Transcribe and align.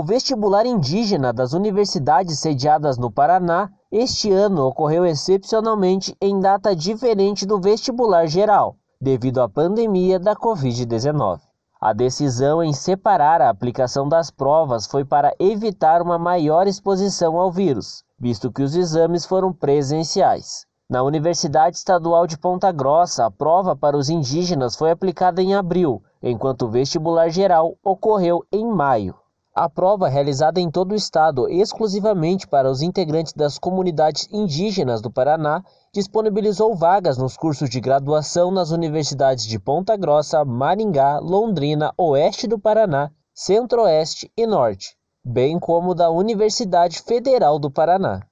O 0.00 0.02
vestibular 0.02 0.64
indígena 0.64 1.30
das 1.30 1.52
universidades 1.52 2.38
sediadas 2.38 2.96
no 2.96 3.10
Paraná 3.10 3.68
este 3.92 4.32
ano 4.32 4.66
ocorreu 4.66 5.04
excepcionalmente 5.04 6.16
em 6.22 6.40
data 6.40 6.74
diferente 6.74 7.44
do 7.44 7.60
vestibular 7.60 8.26
geral, 8.26 8.76
devido 8.98 9.42
à 9.42 9.46
pandemia 9.46 10.18
da 10.18 10.34
Covid-19. 10.34 11.40
A 11.78 11.92
decisão 11.92 12.64
em 12.64 12.72
separar 12.72 13.42
a 13.42 13.50
aplicação 13.50 14.08
das 14.08 14.30
provas 14.30 14.86
foi 14.86 15.04
para 15.04 15.34
evitar 15.38 16.00
uma 16.00 16.18
maior 16.18 16.66
exposição 16.66 17.38
ao 17.38 17.52
vírus, 17.52 18.02
visto 18.18 18.50
que 18.50 18.62
os 18.62 18.74
exames 18.74 19.26
foram 19.26 19.52
presenciais. 19.52 20.64
Na 20.88 21.02
Universidade 21.02 21.76
Estadual 21.76 22.26
de 22.26 22.38
Ponta 22.38 22.72
Grossa, 22.72 23.26
a 23.26 23.30
prova 23.30 23.76
para 23.76 23.98
os 23.98 24.08
indígenas 24.08 24.76
foi 24.76 24.92
aplicada 24.92 25.42
em 25.42 25.54
abril, 25.54 26.02
enquanto 26.22 26.62
o 26.62 26.70
vestibular 26.70 27.28
geral 27.28 27.76
ocorreu 27.84 28.42
em 28.50 28.66
maio. 28.66 29.14
A 29.62 29.68
prova, 29.68 30.08
realizada 30.08 30.58
em 30.58 30.70
todo 30.70 30.92
o 30.92 30.94
estado 30.94 31.46
exclusivamente 31.46 32.48
para 32.48 32.70
os 32.70 32.80
integrantes 32.80 33.34
das 33.34 33.58
comunidades 33.58 34.26
indígenas 34.32 35.02
do 35.02 35.12
Paraná, 35.12 35.62
disponibilizou 35.92 36.74
vagas 36.74 37.18
nos 37.18 37.36
cursos 37.36 37.68
de 37.68 37.78
graduação 37.78 38.50
nas 38.50 38.70
universidades 38.70 39.44
de 39.44 39.58
Ponta 39.58 39.98
Grossa, 39.98 40.42
Maringá, 40.46 41.18
Londrina, 41.18 41.92
Oeste 41.98 42.46
do 42.46 42.58
Paraná, 42.58 43.10
Centro-Oeste 43.34 44.32
e 44.34 44.46
Norte, 44.46 44.96
bem 45.22 45.58
como 45.58 45.94
da 45.94 46.08
Universidade 46.08 47.02
Federal 47.02 47.58
do 47.58 47.70
Paraná. 47.70 48.22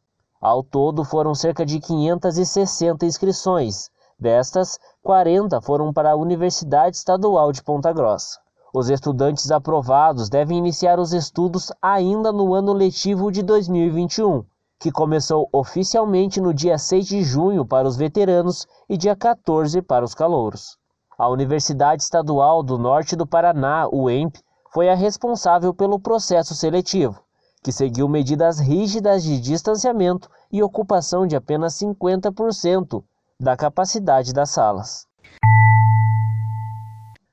Ao 0.41 0.63
todo, 0.63 1.05
foram 1.05 1.35
cerca 1.35 1.67
de 1.67 1.79
560 1.79 3.05
inscrições. 3.05 3.91
Destas, 4.19 4.79
40 5.03 5.61
foram 5.61 5.93
para 5.93 6.13
a 6.13 6.17
Universidade 6.17 6.97
Estadual 6.97 7.53
de 7.53 7.63
Ponta 7.63 7.93
Grossa. 7.93 8.39
Os 8.73 8.91
estudantes 8.91 9.51
aprovados 9.51 10.29
devem 10.29 10.59
iniciar 10.59 11.01
os 11.01 11.15
estudos 11.15 11.73
ainda 11.81 12.31
no 12.31 12.53
ano 12.53 12.75
letivo 12.75 13.33
de 13.33 13.43
2021, 13.43 14.45
que 14.79 14.93
começou 14.93 15.49
oficialmente 15.51 16.39
no 16.39 16.53
dia 16.53 16.77
6 16.77 17.07
de 17.07 17.23
junho 17.23 17.65
para 17.65 17.89
os 17.89 17.97
veteranos 17.97 18.67
e 18.87 18.97
dia 18.97 19.17
14 19.17 19.81
para 19.81 20.05
os 20.05 20.15
calouros. 20.15 20.77
A 21.19 21.29
Universidade 21.31 22.03
Estadual 22.03 22.63
do 22.63 22.77
Norte 22.77 23.17
do 23.17 23.27
Paraná, 23.27 23.89
UEMP, 23.91 24.37
foi 24.71 24.91
a 24.91 24.95
responsável 24.95 25.73
pelo 25.73 25.99
processo 25.99 26.55
seletivo, 26.55 27.21
que 27.65 27.73
seguiu 27.73 28.07
medidas 28.07 28.61
rígidas 28.61 29.23
de 29.23 29.41
distanciamento 29.41 30.29
e 30.53 30.63
ocupação 30.63 31.27
de 31.27 31.35
apenas 31.35 31.73
50% 31.75 33.03
da 33.41 33.57
capacidade 33.57 34.35
das 34.35 34.51
salas. 34.51 35.08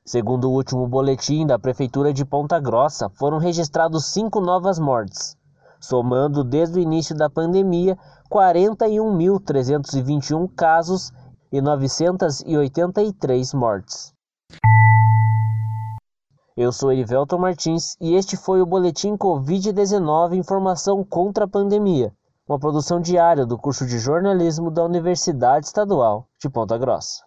Segundo 0.08 0.52
o 0.52 0.54
último 0.54 0.88
boletim 0.88 1.48
da 1.48 1.58
Prefeitura 1.58 2.14
de 2.14 2.24
Ponta 2.24 2.60
Grossa, 2.60 3.10
foram 3.10 3.40
registrados 3.40 4.06
cinco 4.06 4.40
novas 4.40 4.78
mortes, 4.78 5.36
somando 5.82 6.44
desde 6.44 6.78
o 6.78 6.82
início 6.82 7.16
da 7.16 7.28
pandemia 7.28 7.98
41.321 8.32 10.48
casos 10.56 11.12
e 11.52 11.60
983 11.60 13.52
mortes. 13.56 14.14
Eu 16.56 16.72
sou 16.72 16.92
Erivelton 16.92 17.40
Martins 17.40 17.98
e 18.00 18.14
este 18.14 18.38
foi 18.38 18.62
o 18.62 18.66
Boletim 18.66 19.18
Covid-19 19.18 20.36
Informação 20.36 21.04
contra 21.04 21.46
a 21.46 21.48
Pandemia, 21.48 22.14
uma 22.48 22.60
produção 22.60 23.02
diária 23.02 23.44
do 23.44 23.58
curso 23.58 23.88
de 23.88 23.98
jornalismo 23.98 24.70
da 24.70 24.86
Universidade 24.86 25.66
Estadual 25.66 26.28
de 26.40 26.48
Ponta 26.48 26.78
Grossa. 26.78 27.24